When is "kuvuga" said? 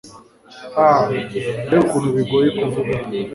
2.59-2.95